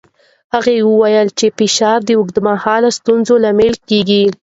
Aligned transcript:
هغه 0.53 0.71
وویل 0.89 1.27
چې 1.39 1.45
فشار 1.57 1.99
د 2.05 2.09
اوږدمهاله 2.17 2.89
ستونزو 2.97 3.33
لامل 3.43 3.73
کېږي. 3.89 4.23